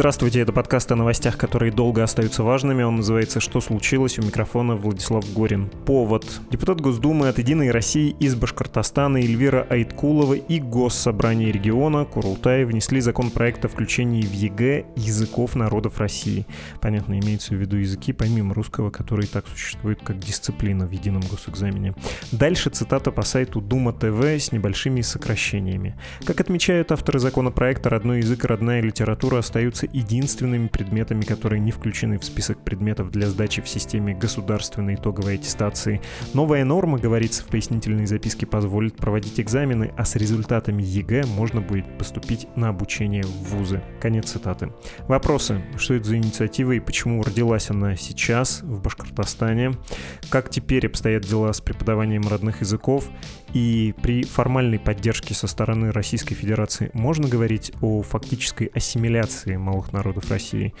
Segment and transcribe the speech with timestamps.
[0.00, 2.82] Здравствуйте, это подкаст о новостях, которые долго остаются важными.
[2.82, 5.68] Он называется «Что случилось?» У микрофона Владислав Горин.
[5.84, 6.24] Повод.
[6.50, 13.62] Депутат Госдумы от «Единой России» из Башкортостана Эльвира Айткулова и Госсобрание региона Курултай внесли законопроект
[13.66, 16.46] о включении в ЕГЭ языков народов России.
[16.80, 21.92] Понятно, имеется в виду языки помимо русского, которые так существуют как дисциплина в едином госэкзамене.
[22.32, 25.94] Дальше цитата по сайту Дума ТВ с небольшими сокращениями.
[26.24, 32.18] Как отмечают авторы законопроекта, родной язык и родная литература остаются единственными предметами, которые не включены
[32.18, 36.00] в список предметов для сдачи в системе государственной итоговой аттестации.
[36.34, 41.98] Новая норма, говорится в пояснительной записке, позволит проводить экзамены, а с результатами ЕГЭ можно будет
[41.98, 43.82] поступить на обучение в вузы.
[44.00, 44.72] Конец цитаты.
[45.08, 45.62] Вопросы.
[45.76, 49.72] Что это за инициатива и почему родилась она сейчас в Башкортостане?
[50.28, 53.08] Как теперь обстоят дела с преподаванием родных языков?
[53.52, 60.30] И при формальной поддержке со стороны Российской Федерации можно говорить о фактической ассимиляции малых народов
[60.30, 60.72] России.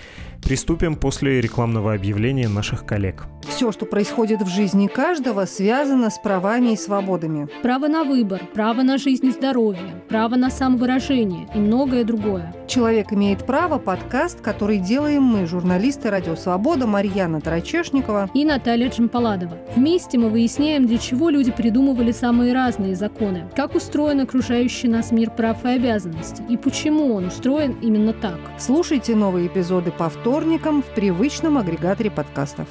[0.42, 3.26] Приступим после рекламного объявления наших коллег.
[3.48, 7.48] Все, что происходит в жизни каждого, связано с правами и свободами.
[7.62, 12.54] Право на выбор, право на жизнь и здоровье, право на самовыражение и многое другое.
[12.66, 19.58] «Человек имеет право»– подкаст, который делаем мы, журналисты «Радио Свобода» Марьяна Тарачешникова и Наталья Джампаладова.
[19.74, 25.30] Вместе мы выясняем, для чего люди придумывали самые разные законы, как устроен окружающий нас мир
[25.30, 28.38] прав и обязанностей, и почему он устроен именно так.
[28.58, 32.68] Слушайте новые эпизоды по вторникам в привычном агрегаторе подкастов.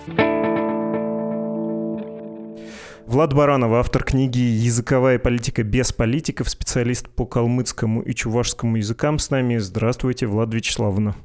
[3.09, 9.31] Влад Баранов, автор книги «Языковая политика без политиков», специалист по калмыцкому и чувашскому языкам с
[9.31, 9.58] нами.
[9.58, 11.16] Здравствуйте, Влад Вячеславовна.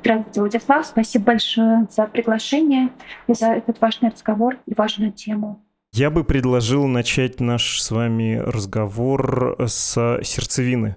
[0.00, 0.86] Здравствуйте, Владислав.
[0.86, 2.90] Спасибо большое за приглашение
[3.26, 5.60] и за этот важный разговор и важную тему.
[5.96, 10.96] Я бы предложил начать наш с вами разговор с сердцевины,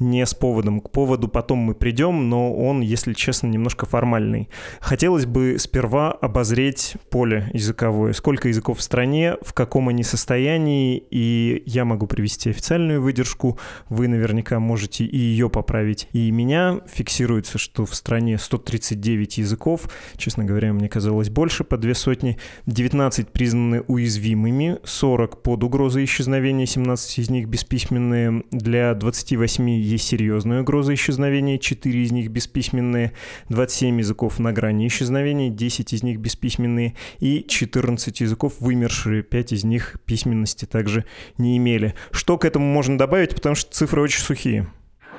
[0.00, 0.80] не с поводом.
[0.80, 4.48] К поводу потом мы придем, но он, если честно, немножко формальный.
[4.80, 8.14] Хотелось бы сперва обозреть поле языковое.
[8.14, 13.58] Сколько языков в стране, в каком они состоянии, и я могу привести официальную выдержку,
[13.90, 16.08] вы наверняка можете и ее поправить.
[16.14, 21.92] И меня фиксируется, что в стране 139 языков, честно говоря, мне казалось больше, по две
[21.92, 28.44] сотни, 19 признаны уязвимыми уязвимыми, 40 под угрозой исчезновения, 17 из них бесписьменные.
[28.50, 33.12] Для 28 есть серьезная угроза исчезновения, 4 из них бесписьменные,
[33.48, 39.64] 27 языков на грани исчезновения, 10 из них бесписьменные и 14 языков вымершие, 5 из
[39.64, 41.04] них письменности также
[41.36, 41.94] не имели.
[42.10, 44.66] Что к этому можно добавить, потому что цифры очень сухие?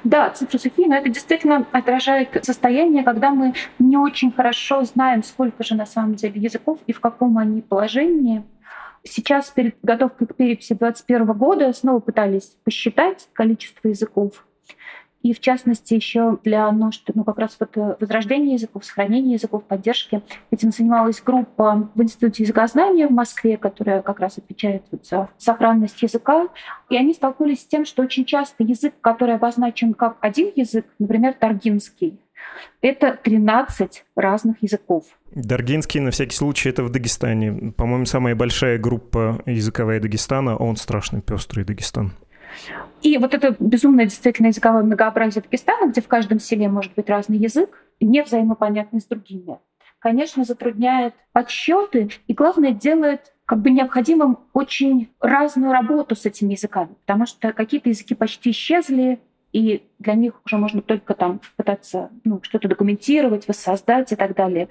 [0.05, 5.63] Да, цифры сухие, но это действительно отражает состояние, когда мы не очень хорошо знаем, сколько
[5.63, 8.43] же на самом деле языков и в каком они положении.
[9.09, 14.45] Сейчас перед подготовкой к переписи 2021 года снова пытались посчитать количество языков.
[15.21, 19.65] И в частности еще для нужд ну, как раз вот э, возрождения языков, сохранения языков,
[19.65, 20.21] поддержки.
[20.49, 26.01] Этим занималась группа в Институте языкознания в Москве, которая как раз отвечает вот за сохранность
[26.01, 26.47] языка.
[26.89, 31.33] И они столкнулись с тем, что очень часто язык, который обозначен как один язык, например,
[31.33, 32.17] таргинский,
[32.81, 35.05] это 13 разных языков.
[35.31, 37.73] Даргинский, на всякий случай, это в Дагестане.
[37.73, 42.13] По-моему, самая большая группа языковая Дагестана, а он страшный пестрый Дагестан.
[43.01, 47.37] И вот это безумное действительно языковое многообразие Дагестана, где в каждом селе может быть разный
[47.37, 49.59] язык, не взаимопонятный с другими,
[49.99, 56.95] конечно, затрудняет подсчеты и, главное, делает как бы необходимым очень разную работу с этими языками,
[57.05, 59.19] потому что какие-то языки почти исчезли,
[59.51, 64.69] и для них уже можно только там пытаться ну, что-то документировать, воссоздать и так далее.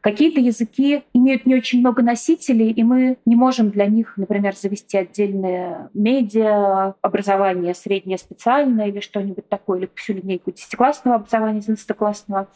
[0.00, 4.96] Какие-то языки имеют не очень много носителей, и мы не можем для них, например, завести
[4.96, 12.48] отдельное медиа, образование среднее специальное или что-нибудь такое, или всю линейку десятиклассного образования, одиннадцатиклассного.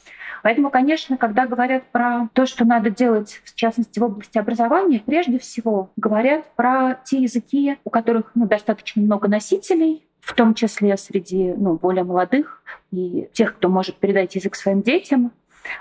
[0.42, 5.38] Поэтому, конечно, когда говорят про то, что надо делать, в частности, в области образования, прежде
[5.38, 11.52] всего говорят про те языки, у которых ну, достаточно много носителей, в том числе среди
[11.52, 15.32] ну, более молодых и тех, кто может передать язык своим детям.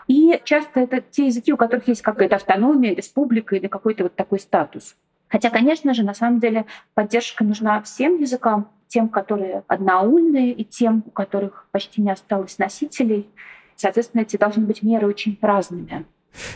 [0.08, 4.40] И часто это те языки, у которых есть какая-то автономия, республика или какой-то вот такой
[4.40, 4.96] статус.
[5.30, 11.04] Хотя, конечно же, на самом деле поддержка нужна всем языкам, тем, которые одноульные, и тем,
[11.08, 13.28] у которых почти не осталось носителей.
[13.76, 16.06] Соответственно, эти должны быть меры очень разными.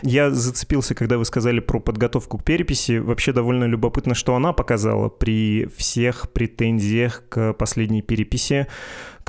[0.02, 2.98] Я зацепился, когда вы сказали про подготовку к переписи.
[2.98, 8.66] Вообще довольно любопытно, что она показала при всех претензиях к последней переписи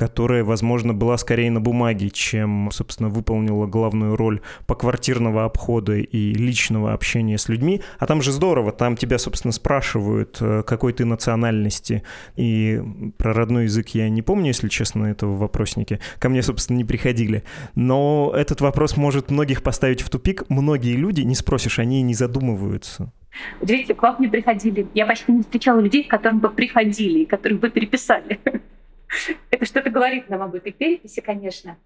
[0.00, 6.94] которая, возможно, была скорее на бумаге, чем, собственно, выполнила главную роль поквартирного обхода и личного
[6.94, 7.82] общения с людьми.
[7.98, 12.02] А там же здорово, там тебя, собственно, спрашивают, э, какой ты национальности.
[12.34, 12.82] И
[13.18, 16.00] про родной язык я не помню, если честно, этого вопросники.
[16.18, 17.42] Ко мне, собственно, не приходили.
[17.74, 20.39] Но этот вопрос может многих поставить в тупик.
[20.48, 23.12] Многие люди, не спросишь, они не задумываются.
[23.60, 24.88] Удивительно, к вам не приходили.
[24.94, 28.40] Я почти не встречала людей, к которым бы приходили, которых бы переписали.
[29.50, 31.76] Это что-то говорит нам об этой переписи, конечно.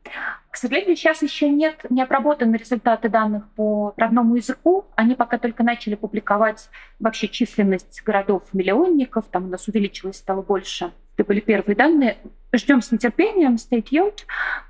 [0.50, 4.86] К сожалению, сейчас еще нет не обработаны результаты данных по родному языку.
[4.94, 6.68] Они пока только начали публиковать
[6.98, 9.24] вообще численность городов-миллионников.
[9.30, 10.92] Там у нас увеличилось, стало больше.
[11.16, 12.18] Это были первые данные.
[12.52, 14.20] Ждем с нетерпением, stay tuned.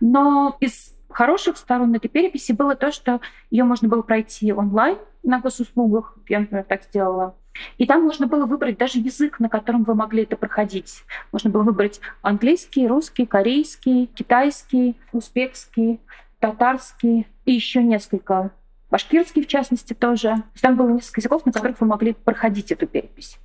[0.00, 3.20] Но из хороших сторон этой переписи было то, что
[3.50, 6.16] ее можно было пройти онлайн на госуслугах.
[6.28, 7.34] Я, например, так сделала.
[7.78, 11.04] И там можно было выбрать даже язык, на котором вы могли это проходить.
[11.32, 16.00] Можно было выбрать английский, русский, корейский, китайский, узбекский,
[16.40, 18.50] татарский и еще несколько.
[18.90, 20.42] Башкирский, в частности, тоже.
[20.60, 23.38] Там было несколько языков, на которых вы могли проходить эту перепись.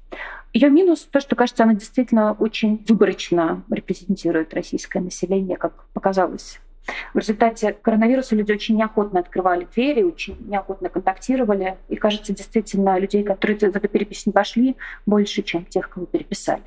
[0.53, 6.59] Ее минус то, что, кажется, она действительно очень выборочно репрезентирует российское население, как показалось
[7.13, 11.77] в результате коронавируса люди очень неохотно открывали двери, очень неохотно контактировали.
[11.87, 14.75] И, кажется, действительно, людей, которые в эту перепись не пошли,
[15.05, 16.63] больше, чем тех, кого переписали.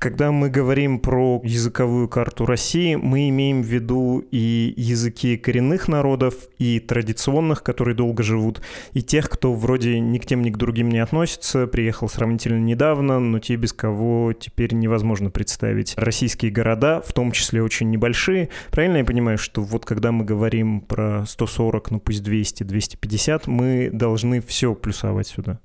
[0.00, 6.34] Когда мы говорим про языковую карту России, мы имеем в виду и языки коренных народов,
[6.58, 8.62] и традиционных, которые долго живут,
[8.94, 13.20] и тех, кто вроде ни к тем, ни к другим не относится, приехал сравнительно недавно,
[13.20, 15.92] но те, без кого теперь невозможно представить.
[15.98, 18.48] Российские города, в том числе очень небольшие.
[18.70, 23.90] Правильно я понимаю, что вот когда мы говорим про 140, ну пусть 200, 250, мы
[23.92, 25.60] должны все плюсовать сюда?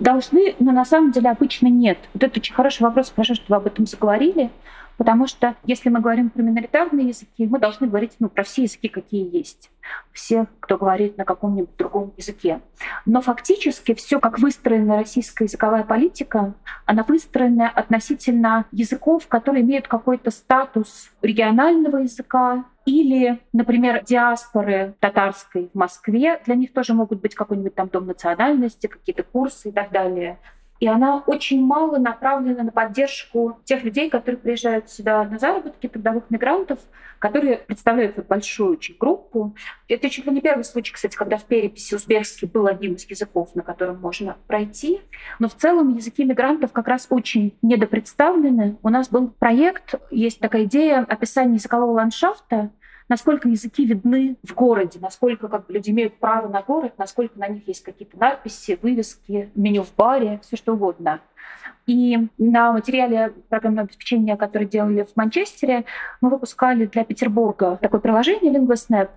[0.00, 1.98] Должны, но на самом деле обычно нет.
[2.14, 4.50] Вот это очень хороший вопрос, хорошо, что вы об этом заговорили,
[4.96, 8.88] потому что если мы говорим про миноритарные языки, мы должны говорить ну, про все языки,
[8.88, 9.70] какие есть.
[10.12, 12.60] Все, кто говорит на каком-нибудь другом языке.
[13.06, 16.54] Но фактически все, как выстроена российская языковая политика,
[16.84, 25.78] она выстроена относительно языков, которые имеют какой-то статус регионального языка, или, например, диаспоры татарской в
[25.78, 30.38] Москве, для них тоже могут быть какой-нибудь там дом национальности, какие-то курсы и так далее.
[30.80, 36.30] И она очень мало направлена на поддержку тех людей, которые приезжают сюда на заработки, трудовых
[36.30, 36.78] мигрантов,
[37.18, 39.54] которые представляют вот большую очень группу.
[39.88, 43.54] Это чуть ли не первый случай, кстати, когда в переписи узбекский был одним из языков,
[43.54, 45.00] на котором можно пройти.
[45.38, 48.78] Но в целом языки мигрантов как раз очень недопредставлены.
[48.82, 52.70] У нас был проект, есть такая идея описания языкового ландшафта,
[53.08, 57.48] насколько языки видны в городе, насколько как бы, люди имеют право на город, насколько на
[57.48, 61.20] них есть какие-то надписи, вывески, меню в баре, все что угодно.
[61.86, 65.84] И на материале программного обеспечения, которое делали в Манчестере,
[66.20, 69.08] мы выпускали для Петербурга такое приложение LinguaSnap.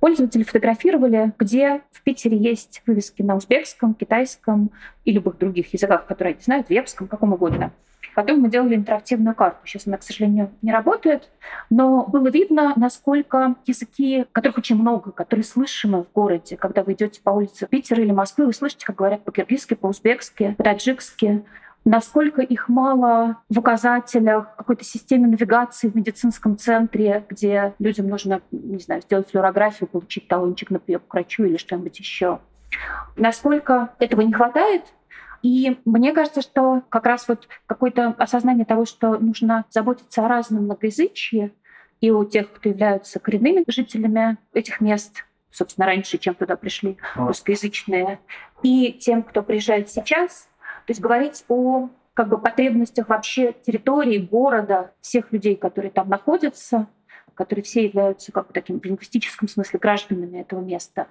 [0.00, 4.72] Пользователи фотографировали, где в Питере есть вывески на узбекском, китайском
[5.04, 7.72] и любых других языках, которые они знают, вебском, каком угодно.
[8.16, 9.58] Потом мы делали интерактивную карту.
[9.66, 11.28] Сейчас она, к сожалению, не работает.
[11.68, 17.20] Но было видно, насколько языки, которых очень много, которые слышимы в городе, когда вы идете
[17.20, 21.44] по улице Питера или Москвы, вы слышите, как говорят по-киргизски, по-узбекски, по-таджикски,
[21.84, 28.78] насколько их мало в указателях какой-то системе навигации в медицинском центре, где людям нужно, не
[28.78, 32.40] знаю, сделать флюорографию, получить талончик на прием к врачу или что-нибудь еще.
[33.14, 34.84] Насколько этого не хватает,
[35.42, 40.64] и мне кажется, что как раз вот какое-то осознание того, что нужно заботиться о разном
[40.64, 41.52] многоязычии
[42.00, 48.20] и у тех, кто являются коренными жителями этих мест, собственно, раньше, чем туда пришли русскоязычные,
[48.62, 50.48] и тем, кто приезжает сейчас.
[50.86, 56.88] То есть говорить о как бы потребностях вообще территории, города, всех людей, которые там находятся,
[57.34, 61.06] которые все являются как бы таким в лингвистическом смысле гражданами этого места.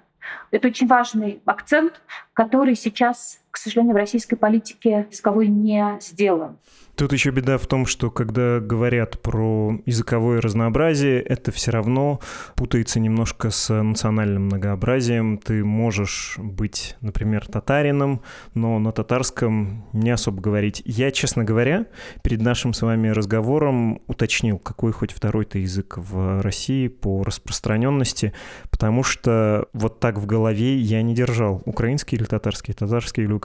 [0.52, 2.02] Это очень важный акцент,
[2.34, 6.58] который сейчас, к сожалению, в российской политике языковой не сделан.
[6.96, 12.22] Тут еще беда в том, что когда говорят про языковое разнообразие, это все равно
[12.56, 15.38] путается немножко с национальным многообразием.
[15.38, 18.22] Ты можешь быть, например, татарином,
[18.54, 20.82] но на татарском не особо говорить.
[20.86, 21.86] Я, честно говоря,
[22.24, 28.32] перед нашим с вами разговором уточнил, какой хоть второй-то язык в России по распространенности,
[28.70, 31.62] потому что вот так в голове я не держал.
[31.66, 33.45] Украинский или татарский, татарский или.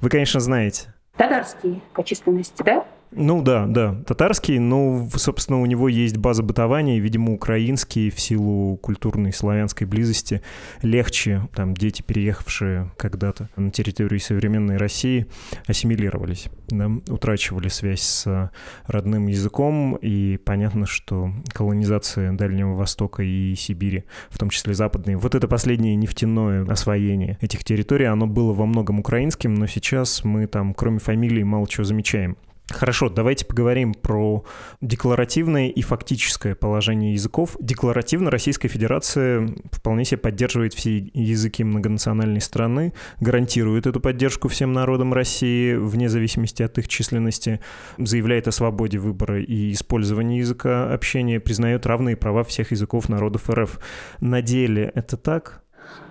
[0.00, 0.94] Вы, конечно, знаете.
[1.16, 2.84] Татарский по численности, да?
[3.18, 8.76] Ну да, да, татарский, но, собственно, у него есть база бытования, видимо, украинский в силу
[8.76, 10.42] культурной славянской близости
[10.82, 15.26] легче, там, дети, переехавшие когда-то на территорию современной России,
[15.66, 18.50] ассимилировались, да, утрачивали связь с
[18.86, 25.34] родным языком, и понятно, что колонизация Дальнего Востока и Сибири, в том числе западной, вот
[25.34, 30.74] это последнее нефтяное освоение этих территорий, оно было во многом украинским, но сейчас мы там,
[30.74, 32.36] кроме фамилии, мало чего замечаем.
[32.68, 34.44] Хорошо, давайте поговорим про
[34.80, 37.56] декларативное и фактическое положение языков.
[37.60, 45.14] Декларативно Российская Федерация вполне себе поддерживает все языки многонациональной страны, гарантирует эту поддержку всем народам
[45.14, 47.60] России вне зависимости от их численности,
[47.98, 53.78] заявляет о свободе выбора и использования языка общения, признает равные права всех языков народов РФ.
[54.20, 55.62] На деле это так?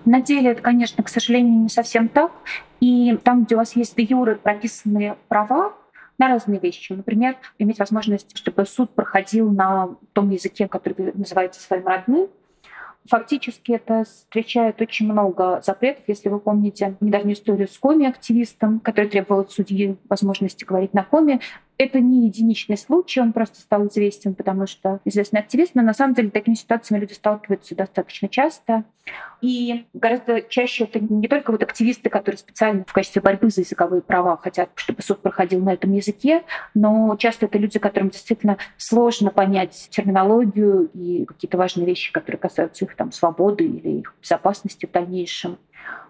[0.06, 2.32] На деле это, конечно, к сожалению, не совсем так.
[2.80, 5.74] И там, где у вас есть де юры прописанные права,
[6.18, 6.92] на разные вещи.
[6.92, 12.28] Например, иметь возможность, чтобы суд проходил на том языке, который вы называете своим родным,
[13.08, 16.04] Фактически это встречает очень много запретов.
[16.08, 21.40] Если вы помните недавнюю историю с коми-активистом, который требовал от судьи возможности говорить на коме,
[21.78, 26.14] это не единичный случай, он просто стал известен, потому что известный активист, но на самом
[26.14, 28.84] деле такими ситуациями люди сталкиваются достаточно часто.
[29.40, 34.02] И гораздо чаще это не только вот активисты, которые специально в качестве борьбы за языковые
[34.02, 36.42] права хотят, чтобы суд проходил на этом языке,
[36.74, 42.84] но часто это люди, которым действительно сложно понять терминологию и какие-то важные вещи, которые касаются
[42.84, 45.58] их там, свободы или их безопасности в дальнейшем.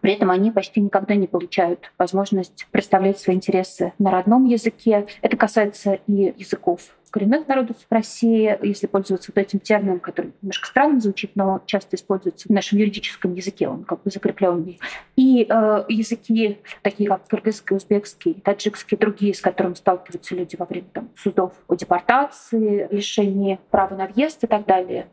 [0.01, 5.07] При этом они почти никогда не получают возможность представлять свои интересы на родном языке.
[5.23, 6.81] Это касается и языков
[7.17, 12.47] коренных народов России, если пользоваться вот этим термином, который немножко странно звучит, но часто используется
[12.47, 14.79] в нашем юридическом языке, он как бы закрепленный.
[15.17, 20.89] И э, языки, такие как кыргызский, узбекский, таджикский, другие, с которыми сталкиваются люди во время
[20.93, 25.07] там, судов о депортации, лишении права на въезд и так далее.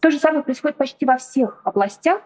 [0.00, 2.22] То же самое происходит почти во всех областях,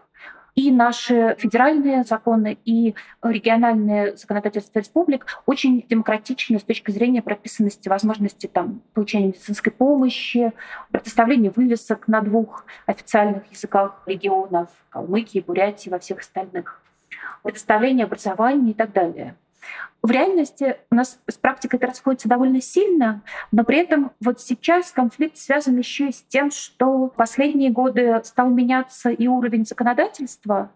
[0.55, 8.47] и наши федеральные законы, и региональные законодательства республик очень демократичны с точки зрения прописанности возможности
[8.47, 10.53] там, получения медицинской помощи,
[10.91, 16.83] предоставления вывесок на двух официальных языках регионов— Калмыкии, Бурятии, во всех остальных,
[17.43, 19.37] предоставления образования и так далее.
[20.03, 24.93] В реальности у нас с практикой это расходится довольно сильно, но при этом вот сейчас
[24.93, 30.71] конфликт связан еще и с тем, что последние годы стал меняться и уровень законодательства,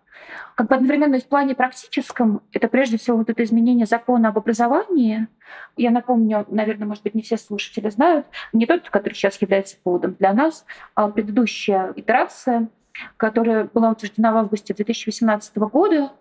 [0.54, 5.26] как бы одновременно в плане практическом, это прежде всего вот это изменение закона об образовании.
[5.76, 10.14] Я напомню, наверное, может быть, не все слушатели знают, не тот, который сейчас является поводом
[10.18, 10.64] для нас,
[10.94, 12.68] а предыдущая итерация,
[13.16, 16.12] которая была утверждена в августе 2018 года,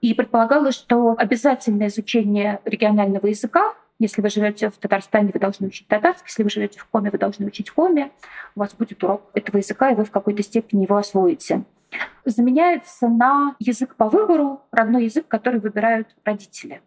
[0.00, 5.86] и предполагалось, что обязательное изучение регионального языка если вы живете в Татарстане, вы должны учить
[5.86, 6.24] татарский.
[6.26, 8.10] Если вы живете в Коме, вы должны учить Коме.
[8.56, 11.64] У вас будет урок этого языка, и вы в какой-то степени его освоите.
[12.24, 16.80] Заменяется на язык по выбору, родной язык, который выбирают родители.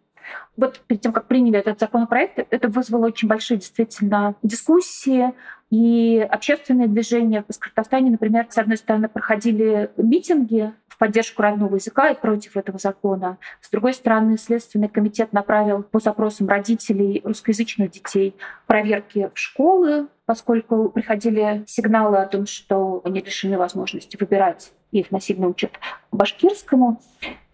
[0.56, 5.32] Вот перед тем, как приняли этот законопроект, это вызвало очень большие действительно дискуссии
[5.70, 7.42] и общественные движения.
[7.42, 12.78] В Башкортостане, например, с одной стороны, проходили митинги в поддержку родного языка и против этого
[12.78, 13.38] закона.
[13.60, 18.36] С другой стороны, Следственный комитет направил по запросам родителей русскоязычных детей
[18.68, 25.48] проверки в школы, поскольку приходили сигналы о том, что они лишены возможности выбирать, их насильно
[25.48, 25.72] учат
[26.12, 27.00] башкирскому.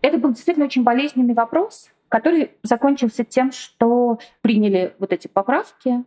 [0.03, 6.05] Это был действительно очень болезненный вопрос, который закончился тем, что приняли вот эти поправки,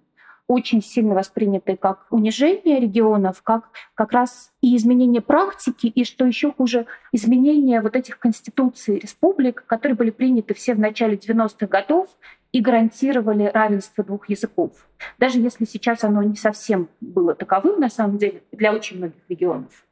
[0.47, 6.51] очень сильно восприняты как унижение регионов, как как раз и изменение практики, и, что еще
[6.51, 12.09] хуже, изменение вот этих конституций республик, которые были приняты все в начале 90-х годов
[12.51, 14.71] и гарантировали равенство двух языков.
[15.17, 19.85] Даже если сейчас оно не совсем было таковым, на самом деле, для очень многих регионов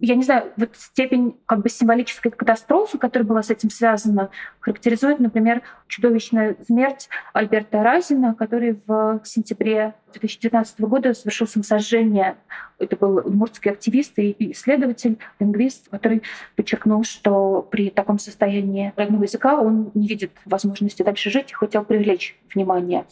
[0.00, 5.20] я не знаю, вот степень как бы символической катастрофы, которая была с этим связана, характеризует,
[5.20, 12.36] например, чудовищная смерть Альберта Разина, который в сентябре 2019 года совершил самосожжение.
[12.78, 16.22] Это был удмуртский активист и исследователь, лингвист, который
[16.56, 21.84] подчеркнул, что при таком состоянии родного языка он не видит возможности дальше жить и хотел
[21.84, 23.06] привлечь внимание.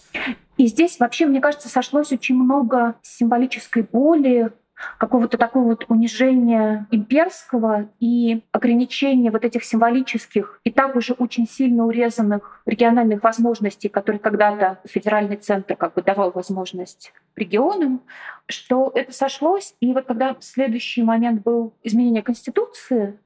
[0.57, 4.53] И здесь вообще, мне кажется, сошлось очень много символической боли,
[4.99, 11.87] какого-то такого вот унижения имперского и ограничения вот этих символических и так уже очень сильно
[11.87, 18.03] урезанных региональных возможностей, которые когда-то федеральный центр как бы давал возможность регионам,
[18.47, 19.75] что это сошлось.
[19.81, 23.19] И вот когда следующий момент был изменение Конституции,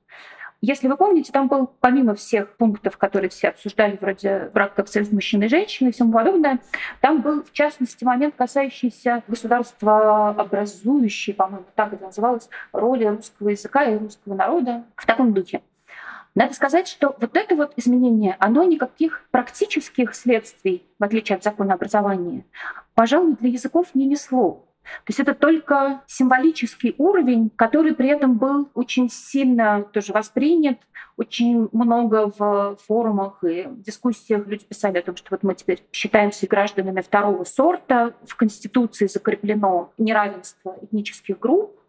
[0.62, 5.12] Если вы помните, там был, помимо всех пунктов, которые все обсуждали, вроде брак как союз
[5.12, 6.60] мужчины и женщины и всему подобное,
[7.00, 13.84] там был, в частности, момент, касающийся государства образующей, по-моему, так это называлось, роли русского языка
[13.84, 15.60] и русского народа в таком духе.
[16.34, 21.74] Надо сказать, что вот это вот изменение, оно никаких практических следствий, в отличие от закона
[21.74, 22.44] образования,
[22.94, 24.65] пожалуй, для языков не несло.
[25.04, 30.78] То есть это только символический уровень, который при этом был очень сильно тоже воспринят.
[31.16, 36.46] Очень много в форумах и дискуссиях люди писали о том, что вот мы теперь считаемся
[36.46, 38.14] гражданами второго сорта.
[38.26, 41.80] В Конституции закреплено неравенство этнических групп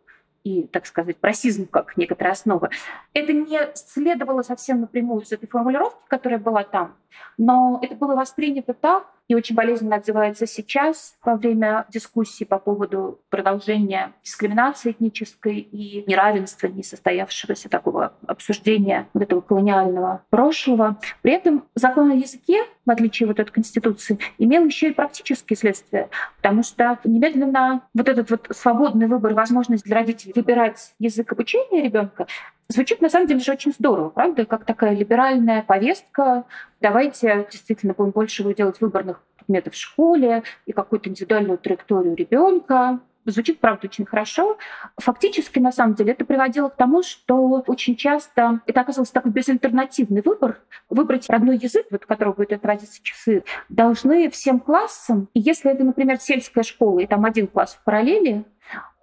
[0.43, 2.69] и, так сказать, расизм как некоторая основа.
[3.13, 6.95] Это не следовало совсем напрямую из этой формулировки, которая была там,
[7.37, 13.19] но это было воспринято так, и очень болезненно отзывается сейчас во время дискуссии по поводу
[13.29, 20.97] продолжения дискриминации этнической и неравенства, несостоявшегося такого обсуждения вот этого колониального прошлого.
[21.21, 26.09] При этом закон о языке, в отличие вот от Конституции, имел еще и практические следствия,
[26.37, 32.27] потому что немедленно вот этот вот свободный выбор, возможность для родителей выбирать язык обучения ребенка,
[32.69, 34.45] Звучит на самом деле же очень здорово, правда?
[34.45, 36.43] Как такая либеральная повестка.
[36.81, 42.99] Давайте действительно будем больше делать выборных предметов в школе и какую-то индивидуальную траекторию ребенка.
[43.25, 44.57] Звучит, правда, очень хорошо.
[44.97, 50.21] Фактически, на самом деле, это приводило к тому, что очень часто это оказывался такой безальтернативный
[50.21, 50.61] выбор.
[50.89, 55.27] Выбрать родной язык, вот, которого будет отводиться часы, должны всем классам.
[55.33, 58.45] И если это, например, сельская школа, и там один класс в параллели,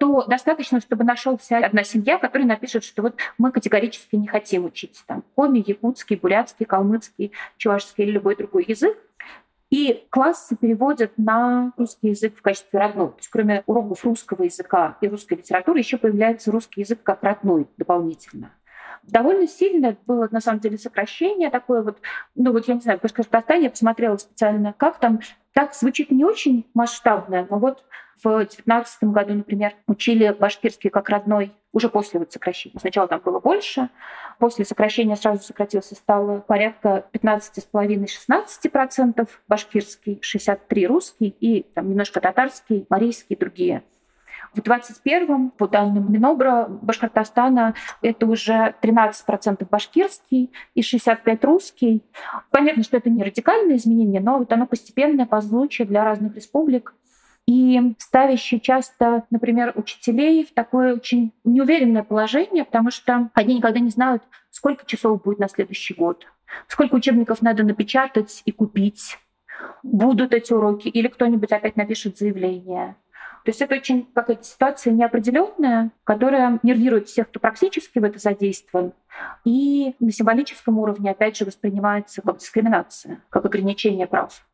[0.04, 5.02] то достаточно, чтобы нашелся одна семья, которая напишет, что вот мы категорически не хотим учить
[5.06, 8.98] там коми, якутский, бурятский, калмыцкий, чувашский или любой другой язык.
[9.70, 13.12] И классы переводят на русский язык в качестве родного.
[13.12, 17.66] То есть кроме уроков русского языка и русской литературы еще появляется русский язык как родной
[17.78, 18.52] дополнительно.
[19.04, 21.98] Довольно сильно было, на самом деле, сокращение такое вот,
[22.34, 25.20] ну вот я не знаю, в Башкортостане я посмотрела специально, как там,
[25.54, 27.84] так звучит не очень масштабно, но вот
[28.22, 32.78] в 2019 году, например, учили башкирский как родной уже после вот сокращения.
[32.78, 33.88] Сначала там было больше,
[34.38, 43.34] после сокращения сразу сократился, стало порядка 15,5-16%, башкирский 63 русский и там немножко татарский, марийский
[43.34, 43.82] и другие.
[44.54, 52.04] В 21-м, по данным Минобра Башкортостана, это уже 13% башкирский и 65% русский.
[52.50, 56.94] Понятно, что это не радикальное изменение, но вот оно постепенное по звучию для разных республик
[57.46, 63.90] и ставящий часто, например, учителей в такое очень неуверенное положение, потому что они никогда не
[63.90, 66.26] знают, сколько часов будет на следующий год,
[66.68, 69.18] сколько учебников надо напечатать и купить,
[69.82, 72.96] будут эти уроки, или кто-нибудь опять напишет заявление.
[73.44, 78.94] То есть это очень какая-то ситуация неопределенная, которая нервирует всех, кто практически в это задействован.
[79.44, 84.46] И на символическом уровне, опять же, воспринимается как дискриминация, как ограничение прав.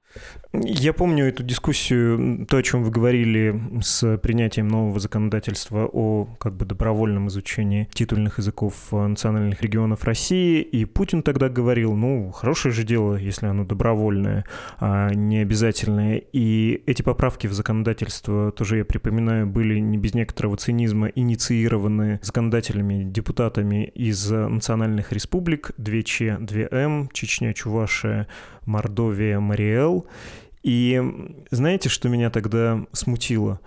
[0.53, 6.57] Я помню эту дискуссию, то, о чем вы говорили с принятием нового законодательства о как
[6.57, 12.83] бы добровольном изучении титульных языков национальных регионов России, и Путин тогда говорил, ну, хорошее же
[12.83, 14.45] дело, если оно добровольное,
[14.81, 16.21] а не обязательное.
[16.33, 23.05] И эти поправки в законодательство, тоже я припоминаю, были не без некоторого цинизма инициированы законодателями,
[23.05, 28.27] депутатами из национальных республик 2Ч, 2М, Чечня, Чувашия,
[28.65, 30.07] Мордовия, Мариэл.
[30.63, 31.03] И
[31.51, 33.61] знаете, что меня тогда смутило?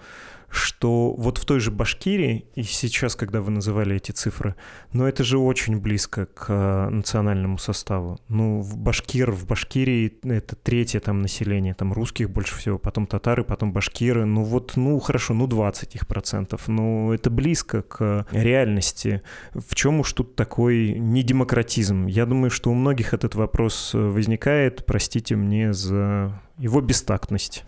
[0.54, 4.56] Что вот в той же Башкирии, и сейчас, когда вы называли эти цифры,
[4.92, 8.20] но это же очень близко к э, национальному составу.
[8.30, 13.44] Ну, в Башкир, в Башкирии это третье там население, там русских больше всего, потом татары,
[13.44, 19.24] потом башкиры, ну вот, ну хорошо, ну 20 их процентов, но это близко к реальности.
[19.54, 22.06] В чем уж тут такой недемократизм?
[22.06, 27.66] Я думаю, что у многих этот вопрос э, возникает, простите мне за его бестактность.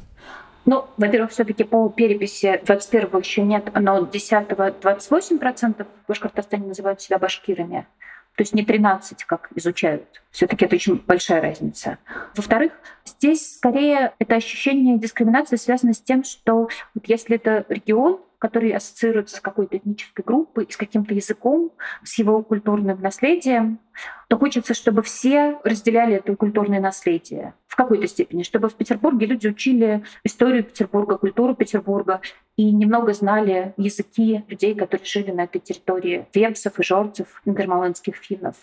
[0.66, 7.20] Ну, во-первых, все-таки по переписи 21-го еще нет, но 10-го 28% в Башкортостане называют себя
[7.20, 7.88] башкирами.
[8.36, 10.22] То есть не 13, как изучают.
[10.32, 12.00] Все-таки это очень большая разница.
[12.36, 12.74] Во-вторых,
[13.06, 19.38] здесь скорее это ощущение дискриминации связано с тем, что вот если это регион, который ассоциируется
[19.38, 21.72] с какой-то этнической группой, с каким-то языком,
[22.04, 23.80] с его культурным наследием,
[24.28, 29.48] то хочется, чтобы все разделяли это культурное наследие в какой-то степени, чтобы в Петербурге люди
[29.48, 32.22] учили историю Петербурга, культуру Петербурга
[32.56, 38.58] и немного знали языки людей, которые жили на этой территории, венцев и жорцев, ингермаландских финнов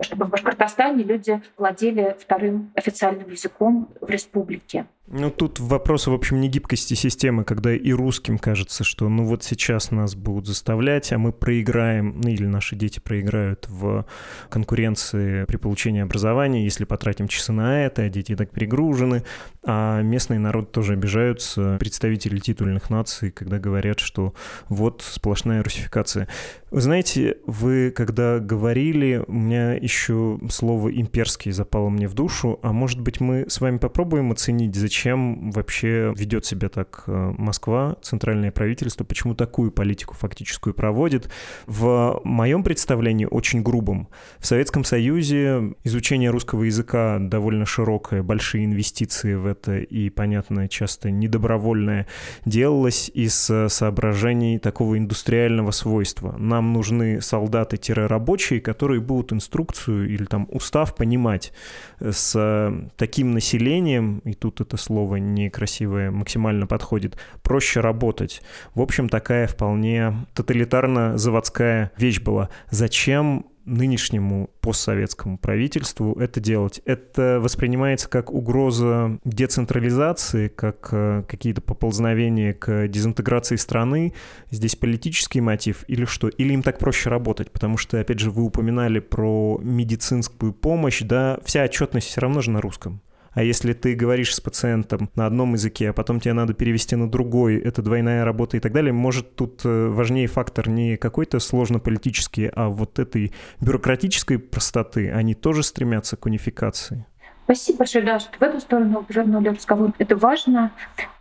[0.00, 4.86] чтобы в Башкортостане люди владели вторым официальным языком в республике.
[5.10, 9.42] Ну, тут вопрос, в общем, не гибкости системы, когда и русским кажется, что ну вот
[9.42, 14.04] сейчас нас будут заставлять, а мы проиграем, ну или наши дети проиграют в
[14.50, 19.24] конкуренции при получении образования, если потратим часы на это, а дети так перегружены.
[19.64, 24.34] А местный народ тоже обижаются, представители титульных наций, когда говорят, что
[24.68, 26.28] вот сплошная русификация.
[26.70, 32.74] Вы знаете, вы когда говорили, у меня еще слово «имперский» запало мне в душу, а
[32.74, 38.52] может быть мы с вами попробуем оценить, зачем вообще ведет себя так э, Москва, центральное
[38.52, 41.30] правительство, почему такую политику фактическую проводит.
[41.66, 49.32] В моем представлении, очень грубом, в Советском Союзе изучение русского языка довольно широкое, большие инвестиции
[49.32, 52.06] в это и, понятно, часто недобровольное,
[52.44, 56.36] делалось из э, соображений такого индустриального свойства.
[56.36, 61.52] На нам нужны солдаты-рабочие, которые будут инструкцию или там устав понимать
[62.00, 68.42] с таким населением, и тут это слово некрасивое максимально подходит, проще работать.
[68.74, 72.48] В общем, такая вполне тоталитарно-заводская вещь была.
[72.70, 76.80] Зачем нынешнему постсоветскому правительству это делать.
[76.84, 84.14] Это воспринимается как угроза децентрализации, как э, какие-то поползновения к дезинтеграции страны.
[84.50, 86.28] Здесь политический мотив или что?
[86.28, 87.50] Или им так проще работать?
[87.50, 92.50] Потому что, опять же, вы упоминали про медицинскую помощь, да, вся отчетность все равно же
[92.50, 93.00] на русском.
[93.38, 97.08] А если ты говоришь с пациентом на одном языке, а потом тебе надо перевести на
[97.08, 101.78] другой, это двойная работа и так далее, может тут э, важнее фактор не какой-то сложно
[101.78, 107.06] политический, а вот этой бюрократической простоты, они тоже стремятся к унификации.
[107.48, 109.92] Спасибо большое, да, что в эту сторону повернули разговор.
[109.96, 110.70] Это важно.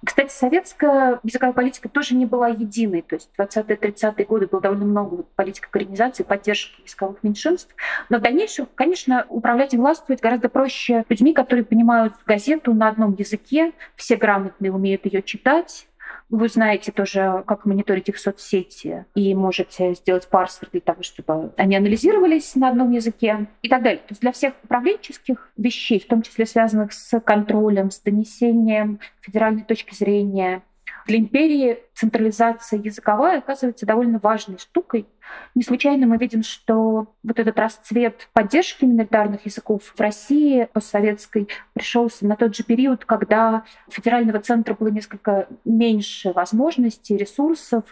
[0.04, 3.02] Кстати, советская языковая политика тоже не была единой.
[3.02, 7.74] То есть 20-30-е годы было довольно много политик коренизации, поддержки языковых меньшинств.
[8.10, 13.16] Но в дальнейшем, конечно, управлять и властвовать гораздо проще людьми, которые понимают газету на одном
[13.18, 15.87] языке, все грамотные умеют ее читать,
[16.30, 21.76] вы знаете тоже, как мониторить их соцсети, и можете сделать парсер для того, чтобы они
[21.76, 24.00] анализировались на одном языке и так далее.
[24.00, 29.64] То есть для всех управленческих вещей, в том числе связанных с контролем, с донесением федеральной
[29.64, 30.64] точки зрения,
[31.08, 35.08] для империи централизация языковая оказывается довольно важной штукой.
[35.56, 42.28] Не случайно мы видим, что вот этот расцвет поддержки миноритарных языков в России постсоветской пришелся
[42.28, 47.84] на тот же период, когда у федерального центра было несколько меньше возможностей, ресурсов,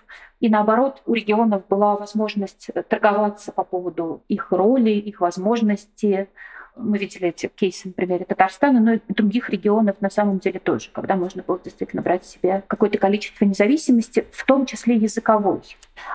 [0.41, 6.28] и наоборот, у регионов была возможность торговаться по поводу их роли, их возможностей,
[6.76, 10.90] мы видели эти кейсы на примере Татарстана, но и других регионов на самом деле тоже,
[10.92, 15.62] когда можно было действительно брать себе какое-то количество независимости, в том числе языковой.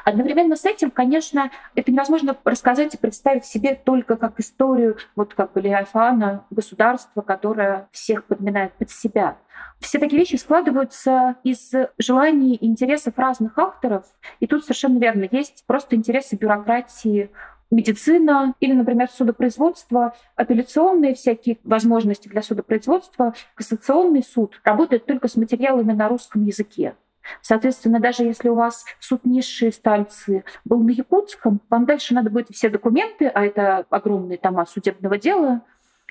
[0.05, 5.57] Одновременно с этим, конечно, это невозможно рассказать и представить себе только как историю, вот как
[5.57, 9.37] Левиафана, государства, которое всех подминает под себя.
[9.79, 14.05] Все такие вещи складываются из желаний и интересов разных авторов.
[14.39, 17.31] И тут совершенно верно, есть просто интересы бюрократии
[17.71, 25.93] медицина или, например, судопроизводство, апелляционные всякие возможности для судопроизводства, кассационный суд работает только с материалами
[25.93, 26.95] на русском языке.
[27.43, 32.49] Соответственно, даже если у вас суд низшей стальцы был на якутском, вам дальше надо будет
[32.51, 35.63] все документы, а это огромные тома судебного дела,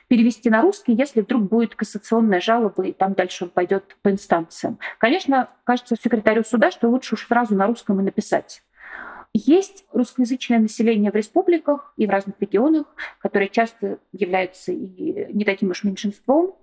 [0.07, 4.79] перевести на русский, если вдруг будет кассационная жалоба, и там дальше он пойдет по инстанциям.
[4.97, 8.63] Конечно, кажется секретарю суда, что лучше уж сразу на русском и написать.
[9.33, 12.87] Есть русскоязычное население в республиках и в разных регионах,
[13.19, 16.55] которые часто являются и не таким уж меньшинством.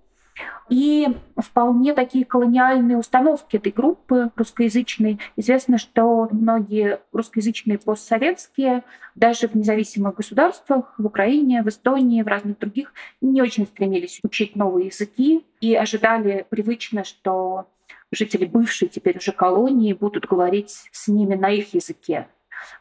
[0.68, 1.06] И
[1.38, 5.18] вполне такие колониальные установки этой группы русскоязычной.
[5.36, 8.82] Известно, что многие русскоязычные постсоветские,
[9.14, 14.56] даже в независимых государствах, в Украине, в Эстонии, в разных других, не очень стремились учить
[14.56, 17.66] новые языки и ожидали привычно, что
[18.10, 22.28] жители бывшей теперь уже колонии будут говорить с ними на их языке.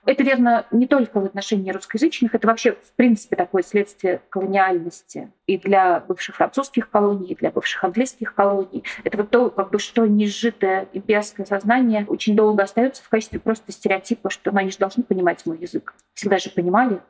[0.05, 5.57] Это верно не только в отношении русскоязычных, это вообще, в принципе, такое следствие колониальности и
[5.57, 8.83] для бывших французских колоний, и для бывших английских колоний.
[9.03, 13.71] Это вот то, как бы, что неизжитое имперское сознание очень долго остается в качестве просто
[13.71, 15.93] стереотипа, что ну, они же должны понимать мой язык.
[16.13, 17.01] Всегда же понимали,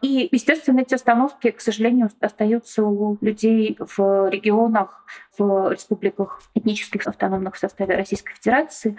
[0.00, 5.04] и, естественно, эти установки, к сожалению, остаются у людей в регионах,
[5.38, 8.96] в республиках этнических автономных в составе Российской Федерации.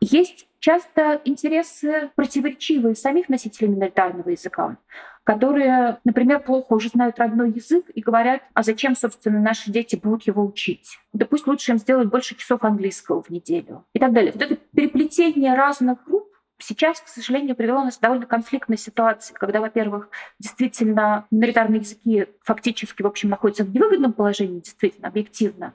[0.00, 4.78] Есть часто интересы противоречивые самих носителей миноритарного языка,
[5.22, 10.26] которые, например, плохо уже знают родной язык и говорят, а зачем, собственно, наши дети будут
[10.26, 10.98] его учить?
[11.12, 14.32] Да пусть лучше им сделать больше часов английского в неделю и так далее.
[14.32, 19.60] Вот это переплетение разных групп сейчас, к сожалению, привело нас к довольно конфликтной ситуации, когда,
[19.60, 25.74] во-первых, действительно миноритарные языки фактически, в общем, находятся в невыгодном положении, действительно, объективно.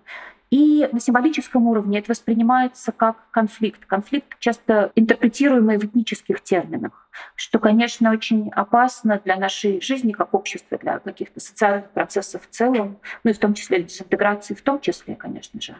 [0.49, 3.85] И на символическом уровне это воспринимается как конфликт.
[3.85, 10.77] Конфликт часто интерпретируемый в этнических терминах, что, конечно, очень опасно для нашей жизни как общества,
[10.77, 14.81] для каких-то социальных процессов в целом, ну и в том числе для дезинтеграции, в том
[14.81, 15.73] числе, конечно же.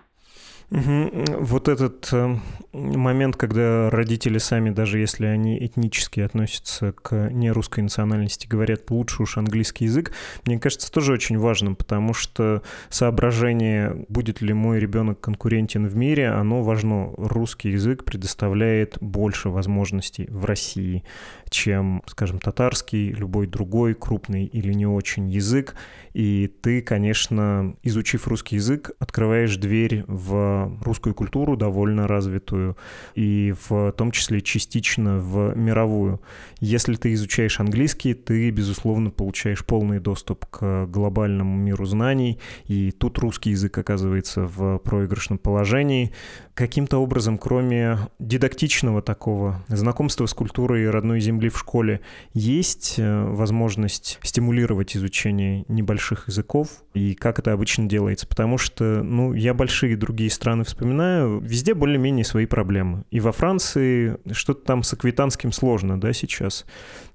[0.71, 2.37] Вот этот э,
[2.71, 9.37] момент, когда родители сами, даже если они этнически относятся к нерусской национальности, говорят лучше уж
[9.37, 10.13] английский язык,
[10.45, 16.29] мне кажется, тоже очень важным, потому что соображение, будет ли мой ребенок конкурентен в мире,
[16.29, 17.11] оно важно.
[17.17, 21.03] Русский язык предоставляет больше возможностей в России,
[21.49, 25.75] чем, скажем, татарский, любой другой крупный или не очень язык.
[26.13, 32.77] И ты, конечно, изучив русский язык, открываешь дверь в русскую культуру довольно развитую,
[33.15, 36.21] и в том числе частично в мировую.
[36.59, 43.17] Если ты изучаешь английский, ты, безусловно, получаешь полный доступ к глобальному миру знаний, и тут
[43.19, 46.11] русский язык оказывается в проигрышном положении.
[46.53, 52.01] Каким-то образом, кроме дидактичного такого знакомства с культурой родной земли в школе,
[52.33, 58.27] есть э, возможность стимулировать изучение небольших больших языков и как это обычно делается.
[58.27, 63.03] Потому что, ну, я большие другие страны вспоминаю, везде более-менее свои проблемы.
[63.11, 66.65] И во Франции что-то там с аквитанским сложно, да, сейчас.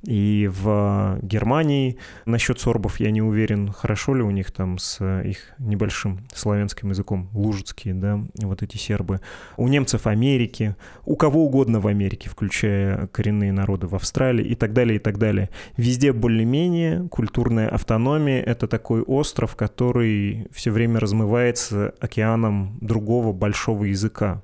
[0.03, 5.55] И в Германии насчет сорбов я не уверен, хорошо ли у них там с их
[5.59, 9.21] небольшим славянским языком, лужицкие, да, вот эти сербы.
[9.57, 14.73] У немцев Америки, у кого угодно в Америке, включая коренные народы в Австралии и так
[14.73, 15.51] далее, и так далее.
[15.77, 24.43] Везде более-менее культурная автономия— это такой остров, который все время размывается океаном другого большого языка.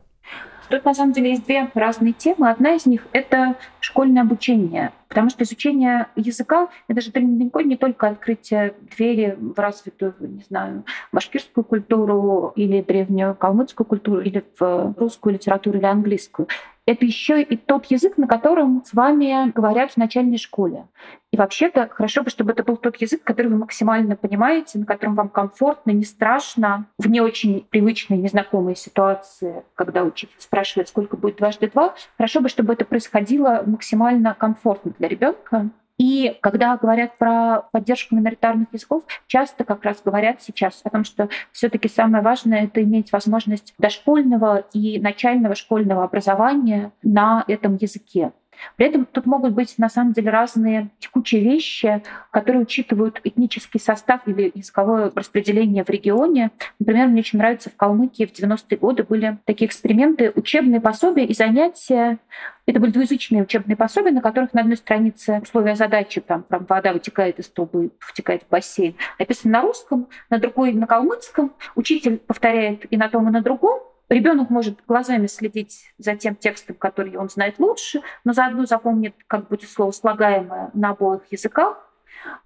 [0.68, 2.48] Тут на самом деле есть две разные темы.
[2.50, 4.92] Одна из них— это школьное обучение.
[5.12, 10.84] Потому что изучение языка— это же далеко не только открытие двери в развитую, не знаю,
[11.12, 16.48] башкирскую культуру или древнюю калмыцкую культуру, или в русскую литературу или английскую
[16.84, 20.86] это еще и тот язык, на котором с вами говорят в начальной школе.
[21.30, 25.14] И вообще-то хорошо бы, чтобы это был тот язык, который вы максимально понимаете, на котором
[25.14, 31.36] вам комфортно, не страшно, в не очень привычной, незнакомой ситуации, когда учитель спрашивает, сколько будет
[31.36, 31.94] дважды два.
[32.18, 38.68] Хорошо бы, чтобы это происходило максимально комфортно для ребенка, и когда говорят про поддержку миноритарных
[38.72, 43.74] языков, часто как раз говорят сейчас о том, что все-таки самое важное это иметь возможность
[43.78, 48.32] дошкольного и начального школьного образования на этом языке.
[48.76, 54.22] При этом тут могут быть на самом деле разные текучие вещи, которые учитывают этнический состав
[54.26, 56.50] или языковое распределение в регионе.
[56.78, 61.34] Например, мне очень нравится в Калмыкии в 90-е годы были такие эксперименты, учебные пособия и
[61.34, 62.18] занятия.
[62.66, 66.92] Это были двуязычные учебные пособия, на которых на одной странице условия задачи, там, там вода
[66.92, 71.52] вытекает из трубы, втекает в бассейн, написано на русском, на другой на калмыцком.
[71.74, 73.80] Учитель повторяет и на том, и на другом.
[74.12, 79.48] Ребенок может глазами следить за тем текстом, который он знает лучше, но заодно запомнит, как
[79.48, 81.90] будет слово слагаемое на обоих языках.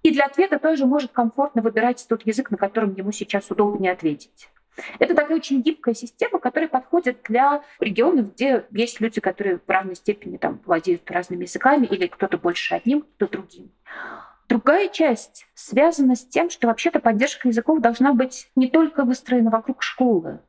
[0.01, 4.47] И для ответа тоже может комфортно выбирать тот язык, на котором ему сейчас удобнее ответить.
[4.97, 9.97] Это такая очень гибкая система, которая подходит для регионов, где есть люди, которые в равной
[9.97, 13.71] степени там, владеют разными языками, или кто-то больше одним, кто-то другим.
[14.47, 19.83] Другая часть связана с тем, что вообще-то поддержка языков должна быть не только выстроена вокруг
[19.83, 20.39] школы.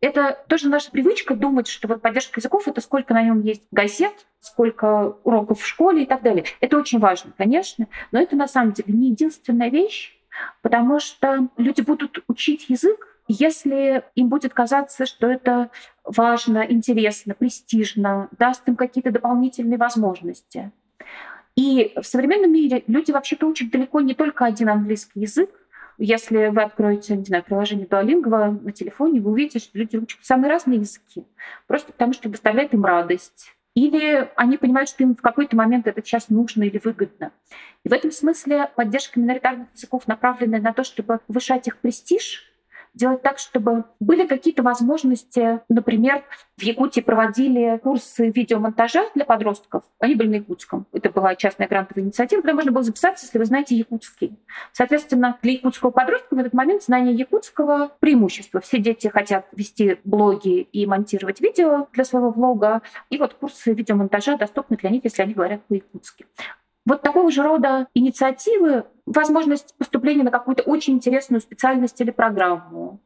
[0.00, 4.12] Это тоже наша привычка думать, что вот поддержка языков— это сколько на нем есть газет,
[4.40, 6.44] сколько уроков в школе и так далее.
[6.60, 10.18] Это очень важно, конечно, но это на самом деле не единственная вещь,
[10.60, 15.70] потому что люди будут учить язык, если им будет казаться, что это
[16.02, 20.72] важно, интересно, престижно, даст им какие-то дополнительные возможности.
[21.56, 25.50] И в современном мире люди вообще-то учат далеко не только один английский язык.
[25.96, 30.50] Если вы откроете, не знаю, приложение Duolingo на телефоне, вы увидите, что люди учат самые
[30.50, 31.24] разные языки.
[31.68, 33.52] Просто потому, что доставляет им радость.
[33.74, 37.32] Или они понимают, что им в какой-то момент это сейчас нужно или выгодно.
[37.84, 42.53] И в этом смысле поддержка миноритарных языков, направленная на то, чтобы повышать их престиж,
[42.94, 45.60] делать так, чтобы были какие-то возможности.
[45.68, 46.24] Например,
[46.56, 49.82] в Якутии проводили курсы видеомонтажа для подростков.
[49.98, 50.86] Они были на якутском.
[50.92, 54.38] Это была частная грантовая инициатива, куда можно было записаться, если вы знаете якутский.
[54.72, 58.60] Соответственно, для якутского подростка в этот момент знание якутского преимущество.
[58.60, 62.82] Все дети хотят вести блоги и монтировать видео для своего блога.
[63.10, 66.26] И вот курсы видеомонтажа доступны для них, если они говорят по-якутски.
[66.86, 73.00] Вот такого же рода инициативы, возможность поступления на какую-то очень интересную специальность или программу,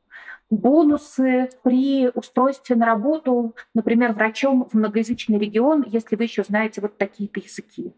[0.50, 6.98] бонусы при устройстве на работу, например, врачом в многоязычный регион, если вы еще знаете вот
[6.98, 7.94] такие-то языки.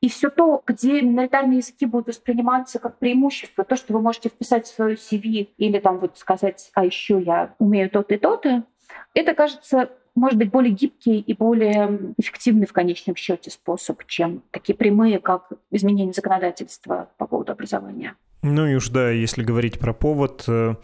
[0.00, 4.66] И все то, где миноритарные языки будут восприниматься как преимущество, то, что вы можете вписать
[4.66, 8.64] в свою CV или там вот сказать, а еще я умею то-то и то-то,
[9.12, 9.90] это кажется
[10.20, 15.48] может быть более гибкий и более эффективный в конечном счете способ, чем такие прямые, как
[15.70, 18.14] изменение законодательства по поводу образования.
[18.42, 20.74] Ну и уж да, если говорить про повод, э,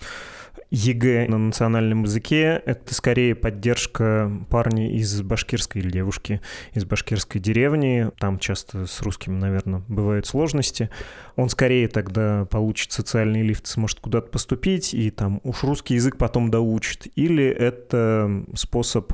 [0.70, 6.40] ЕГЭ на национальном языке— это скорее поддержка парня из башкирской или девушки
[6.72, 8.10] из башкирской деревни.
[8.18, 10.90] Там часто с русским, наверное, бывают сложности.
[11.36, 16.50] Он скорее тогда получит социальный лифт, сможет куда-то поступить, и там уж русский язык потом
[16.50, 17.06] доучит.
[17.14, 19.12] Или это способ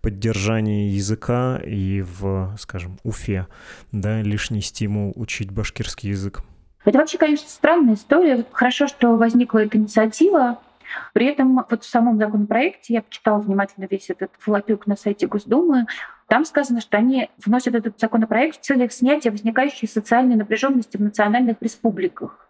[0.00, 3.48] поддержания языка и в, скажем, Уфе,
[3.90, 6.42] да, лишний стимул учить башкирский язык.
[6.84, 8.44] Это вообще, конечно, странная история.
[8.52, 10.58] Хорошо, что возникла эта инициатива,
[11.12, 15.86] при этом вот в самом законопроекте, я почитала внимательно весь этот флопюк на сайте Госдумы,
[16.28, 21.56] там сказано, что они вносят этот законопроект в целях снятия возникающей социальной напряженности в национальных
[21.60, 22.48] республиках.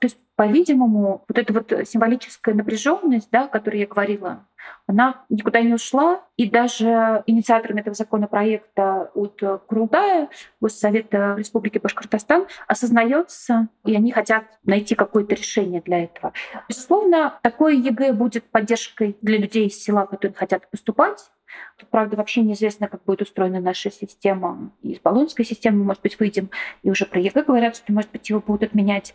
[0.00, 4.44] То есть, по-видимому, вот эта вот символическая напряженность, да, о которой я говорила,
[4.86, 6.22] она никуда не ушла.
[6.36, 10.28] И даже инициаторами этого законопроекта от Курултая,
[10.60, 16.32] Госсовета Республики Башкортостан, осознается, и они хотят найти какое-то решение для этого.
[16.68, 21.30] Безусловно, такое ЕГЭ будет поддержкой для людей из села, которые хотят поступать
[21.76, 24.70] Тут, правда, вообще неизвестно, как будет устроена наша система.
[24.82, 26.50] Из Болонской системы, может быть, выйдем,
[26.82, 29.14] и уже про ЕГЭ говорят, что, может быть, его будут отменять.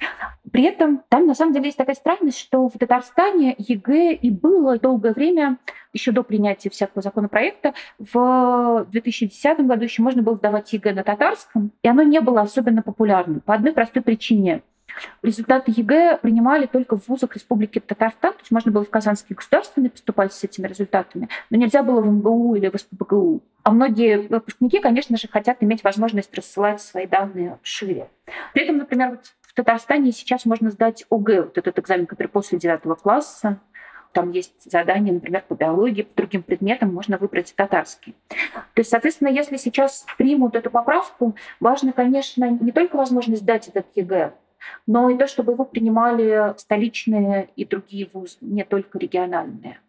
[0.51, 4.77] При этом там, на самом деле, есть такая странность, что в Татарстане ЕГЭ и было
[4.77, 5.57] долгое время,
[5.93, 11.71] еще до принятия всякого законопроекта, в 2010 году еще можно было сдавать ЕГЭ на татарском,
[11.81, 14.61] и оно не было особенно популярным по одной простой причине–
[15.21, 19.89] Результаты ЕГЭ принимали только в вузах Республики Татарстан, то есть можно было в Казанский государственный
[19.89, 23.41] поступать с этими результатами, но нельзя было в МГУ или в СПБГУ.
[23.63, 28.09] А многие выпускники, конечно же, хотят иметь возможность рассылать свои данные шире.
[28.53, 32.59] При этом, например, вот в Татарстане сейчас можно сдать ОГЭ, вот этот экзамен, который после
[32.59, 33.59] девятого класса,
[34.13, 38.15] там есть задания, например, по биологии, по другим предметам можно выбрать татарский.
[38.29, 43.85] То есть, соответственно, если сейчас примут эту поправку, важно, конечно, не только возможность сдать этот
[43.95, 44.33] ЕГЭ,
[44.85, 49.79] но и то, чтобы его принимали столичные и другие вузы, не только региональные.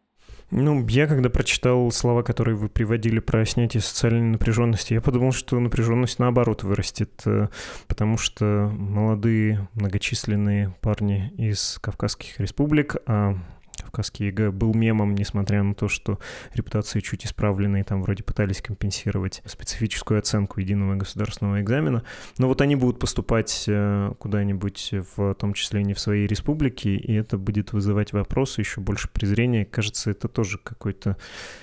[0.51, 5.61] Ну, я когда прочитал слова, которые вы приводили про снятие социальной напряженности, я подумал, что
[5.61, 7.49] напряженность наоборот вырастет, э,
[7.87, 13.35] потому что молодые многочисленные парни из Кавказских республик, а
[13.83, 16.19] Кавказский ЕГЭ был мемом, несмотря на то, что
[16.55, 22.03] репутации чуть исправленные там вроде пытались компенсировать специфическую оценку единого государственного экзамена.
[22.38, 27.12] Но вот они будут поступать э, куда-нибудь, в том числе не в своей республике, и
[27.14, 29.64] это будет вызывать вопросы, еще больше презрения.
[29.64, 31.17] Кажется, это тоже какой-то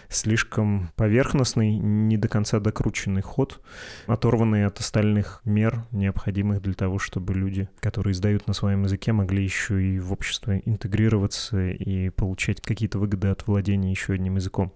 [0.10, 3.62] слишком поверхностный, не до конца докрученный ход,
[4.08, 9.44] оторванный от остальных мер, необходимых для того, чтобы люди, которые издают на своем языке, могли
[9.44, 14.74] еще и в общество интегрироваться и получать какие-то выгоды от владения еще одним языком.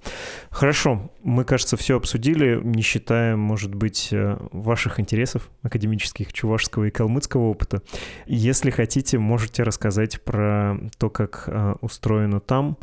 [0.49, 6.91] Хорошо, мы, кажется, все обсудили, не считая, может быть, э, ваших интересов академических, чувашского и
[6.91, 7.81] калмыцкого опыта.
[8.25, 12.77] Если хотите, можете рассказать про то, как э, устроено там,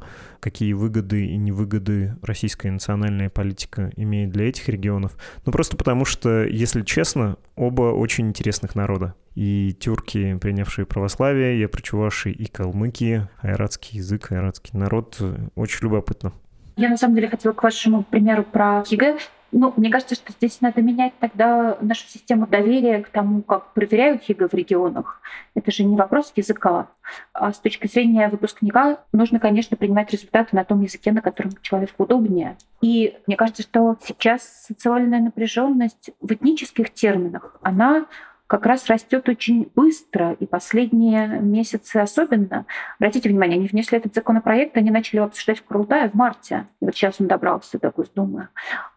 [0.46, 5.16] какие выгоды и невыгоды российская национальная политика имеет для этих регионов.
[5.44, 9.16] Ну, просто потому что, если честно, оба очень интересных народа.
[9.34, 15.20] И тюрки, принявшие православие, я про чуваши и калмыки, ойратский язык, ойратский народ.
[15.56, 16.32] Очень любопытно.
[16.76, 19.18] Я на самом деле хотела к вашему примеру про ЕГЭ
[19.58, 24.22] ну, мне кажется, что здесь надо менять тогда нашу систему доверия к тому, как проверяют
[24.24, 25.22] ЕГЭ в регионах.
[25.54, 26.88] Это же не вопрос языка.
[27.32, 32.02] А с точки зрения выпускника нужно, конечно, принимать результаты на том языке, на котором человеку
[32.02, 32.58] удобнее.
[32.82, 38.04] И мне кажется, что сейчас социальная напряженность в этнических терминах, она
[38.46, 42.66] как раз растет очень быстро, и последние месяцы особенно.
[42.98, 46.84] Обратите внимание, они внесли этот законопроект, они начали его обсуждать в Курултае в марте, и
[46.84, 48.48] вот сейчас он добрался до Госдумы.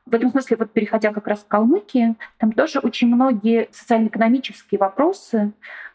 [0.05, 5.51] В этом смысле, вот переходя как раз к Калмыкии, там тоже очень многие социально-экономические вопросы,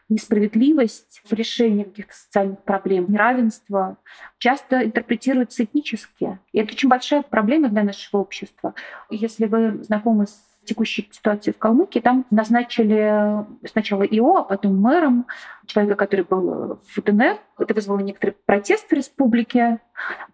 [0.09, 3.97] несправедливость в решении каких-то социальных проблем, неравенство
[4.39, 6.39] часто интерпретируются этнически.
[6.53, 8.75] И это очень большая проблема для нашего общества.
[9.11, 15.27] Если вы знакомы с текущей ситуации в Калмыкии, там назначили сначала ИО, а потом мэром
[15.67, 17.39] человека, который был в ДНР.
[17.59, 19.81] Это вызвало некоторый протест в республике.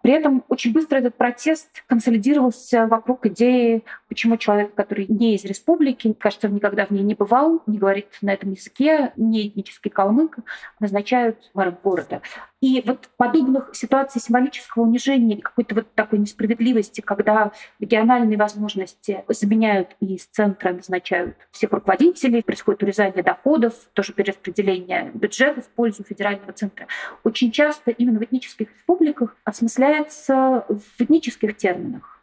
[0.01, 6.13] При этом очень быстро этот протест консолидировался вокруг идеи, почему человек, который не из республики,
[6.13, 10.39] кажется, никогда в ней не бывал, не говорит на этом языке, не этнический калмык,
[10.79, 12.21] назначают мэром города.
[12.61, 19.95] И вот подобных ситуаций символического унижения или какой-то вот такой несправедливости, когда региональные возможности заменяют
[19.99, 26.51] и из центра назначают всех руководителей, происходит урезание доходов, тоже перераспределение бюджета в пользу федерального
[26.51, 26.87] центра.
[27.23, 32.21] Очень часто именно в этнических республиках осмысляется в этнических терминах.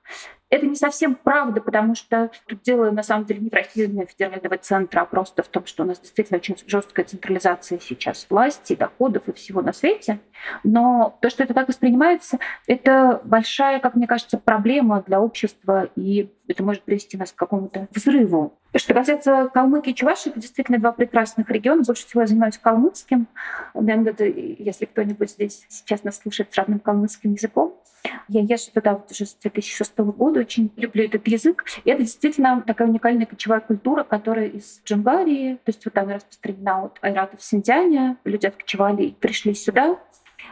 [0.50, 4.56] Это не совсем правда, потому что тут дело на самом деле не в расизме федерального
[4.56, 9.28] центра, а просто в том, что у нас действительно очень жесткая централизация сейчас власти, доходов
[9.28, 10.20] и всего на свете.
[10.64, 16.30] Но то, что это так воспринимается, это большая, как мне кажется, проблема для общества, и
[16.46, 18.54] это может привести нас к какому-то взрыву.
[18.74, 21.82] Что касается Калмыкии и Чувашии, это действительно два прекрасных региона.
[21.86, 23.26] Больше всего я занимаюсь калмыцким.
[23.74, 27.74] Если кто-нибудь здесь сейчас нас слушает с родным калмыцким языком,
[28.28, 31.64] я езжу туда вот уже с 2006 года, очень люблю этот язык.
[31.84, 36.84] И это действительно такая уникальная кочевая культура, которая из Джунгарии, то есть вот она распространена
[36.84, 38.16] от Айрата в Синьцзяне.
[38.24, 39.98] Люди откочевали и пришли сюда.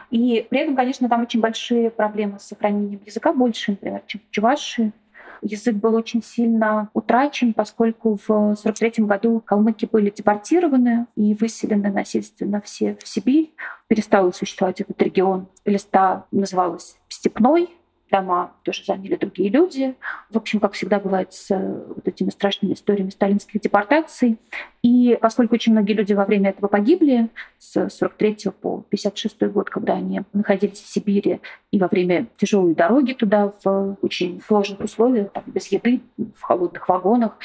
[0.09, 4.31] И при этом, конечно, там очень большие проблемы с сохранением языка, больше, например, чем в
[4.31, 4.93] Чувашии.
[5.41, 12.61] Язык был очень сильно утрачен, поскольку в 1943 году калмыки были депортированы и выселены насильственно
[12.61, 13.53] все в Сибирь.
[13.87, 15.47] Перестал существовать этот регион.
[15.65, 17.69] Листа называлась «Степной»,
[18.09, 19.95] дома тоже заняли другие люди.
[20.29, 24.37] В общем, как всегда бывает с э, вот этими страшными историями сталинских депортаций.
[24.81, 29.93] И поскольку очень многие люди во время этого погибли, с 43 по 56 год, когда
[29.93, 31.41] они находились в Сибири,
[31.71, 36.01] и во время тяжелой дороги туда в очень сложных условиях, там, без еды,
[36.35, 37.37] в холодных вагонах,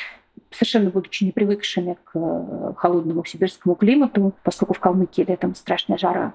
[0.50, 6.34] совершенно будучи не привыкшими к э, холодному сибирскому климату, поскольку в Калмыкии летом страшная жара,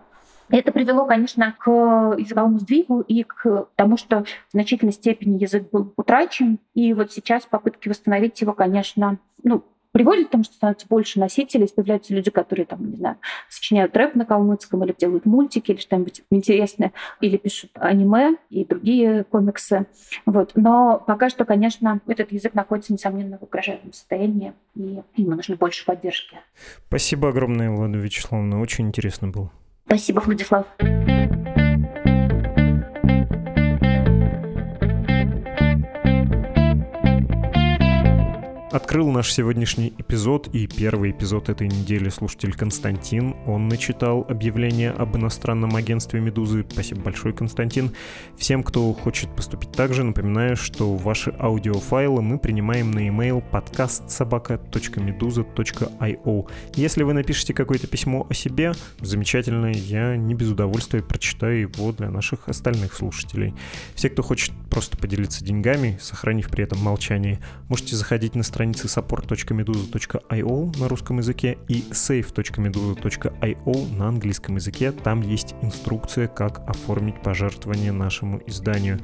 [0.49, 1.69] это привело, конечно, к
[2.17, 6.59] языковому сдвигу и к тому, что в значительной степени язык был утрачен.
[6.73, 11.67] И вот сейчас попытки восстановить его, конечно, ну, приводит к тому, что становится больше носителей,
[11.67, 13.17] появляются люди, которые, там, не знаю,
[13.49, 19.23] сочиняют рэп на калмыцком или делают мультики или что-нибудь интересное, или пишут аниме и другие
[19.23, 19.87] комиксы.
[20.25, 20.51] Вот.
[20.55, 25.83] Но пока что, конечно, этот язык находится, несомненно, в угрожаемом состоянии, и ему нужно больше
[25.85, 26.37] поддержки.
[26.87, 28.61] Спасибо огромное, Влада Вячеславовна.
[28.61, 29.51] Очень интересно было.
[29.88, 30.65] Спасибо, Владислав.
[38.78, 43.36] Открыл наш сегодняшний эпизод и первый эпизод этой недели слушатель Константин.
[43.47, 46.63] Он начитал объявление об иностранном агентстве «Медузы».
[46.69, 47.93] Спасибо большое, Константин.
[48.38, 56.49] Всем, кто хочет поступить так же, напоминаю, что ваши аудиофайлы мы принимаем на e-mail podcastsobaka.meduza.io.
[56.75, 62.11] Если вы напишите какое-то письмо о себе, замечательно, я не без удовольствия прочитаю его для
[62.11, 63.55] наших остальных слушателей.
[63.95, 68.88] Все, кто хочет просто поделиться деньгами, сохранив при этом молчание, можете заходить на страницу страницы
[68.88, 74.91] support.meduza.io на русском языке и save.meduza.io на английском языке.
[74.91, 78.99] Там есть инструкция, как оформить пожертвование нашему изданию.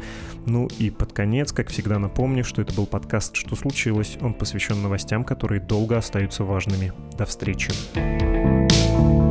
[0.45, 4.17] Ну и под конец, как всегда, напомню, что это был подкаст «Что случилось?».
[4.21, 6.93] Он посвящен новостям, которые долго остаются важными.
[7.17, 7.71] До встречи.
[7.93, 9.22] thank you